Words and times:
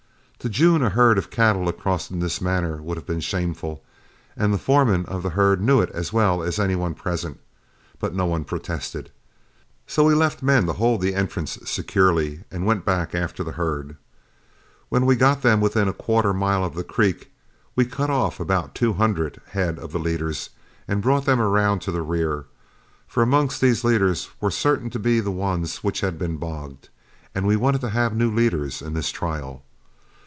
To 0.43 0.49
June 0.49 0.81
a 0.81 0.89
herd 0.89 1.19
of 1.19 1.29
cattle 1.29 1.67
across 1.69 2.09
in 2.09 2.19
this 2.19 2.41
manner 2.41 2.77
would 2.77 2.97
have 2.97 3.05
been 3.05 3.19
shameful, 3.19 3.83
and 4.35 4.51
the 4.51 4.57
foreman 4.57 5.05
of 5.05 5.21
the 5.21 5.29
herd 5.29 5.61
knew 5.61 5.81
it 5.81 5.91
as 5.91 6.11
well 6.11 6.41
as 6.41 6.57
any 6.57 6.73
one 6.73 6.95
present; 6.95 7.39
but 7.99 8.15
no 8.15 8.25
one 8.25 8.43
protested, 8.43 9.11
so 9.85 10.03
we 10.05 10.15
left 10.15 10.41
men 10.41 10.65
to 10.65 10.73
hold 10.73 10.99
the 10.99 11.13
entrance 11.13 11.59
securely 11.65 12.43
and 12.49 12.65
went 12.65 12.85
back 12.85 13.13
after 13.13 13.43
the 13.43 13.51
herd. 13.51 13.97
When 14.89 15.05
we 15.05 15.15
got 15.15 15.43
them 15.43 15.61
within 15.61 15.87
a 15.87 15.93
quarter 15.93 16.31
of 16.31 16.35
a 16.35 16.39
mile 16.39 16.65
of 16.65 16.73
the 16.73 16.83
creek, 16.83 17.29
we 17.75 17.85
cut 17.85 18.09
off 18.09 18.39
about 18.39 18.73
two 18.73 18.93
hundred 18.93 19.39
head 19.51 19.77
of 19.77 19.91
the 19.91 19.99
leaders 19.99 20.49
and 20.87 21.03
brought 21.03 21.25
them 21.25 21.39
around 21.39 21.81
to 21.83 21.91
the 21.91 22.01
rear, 22.01 22.45
for 23.07 23.21
amongst 23.21 23.61
these 23.61 23.83
leaders 23.83 24.27
were 24.39 24.49
certain 24.49 24.89
to 24.89 24.97
be 24.97 25.19
the 25.19 25.29
ones 25.29 25.83
which 25.83 26.01
had 26.01 26.17
been 26.17 26.37
bogged, 26.37 26.89
and 27.35 27.45
we 27.45 27.55
wanted 27.55 27.81
to 27.81 27.89
have 27.91 28.15
new 28.15 28.31
leaders 28.33 28.81
in 28.81 28.95
this 28.95 29.11
trial. 29.11 29.61